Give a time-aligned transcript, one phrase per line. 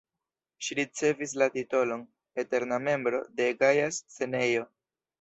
[0.67, 2.03] Ŝi ricevis la titolon
[2.47, 4.71] "eterna membro" de Gaja Scenejo.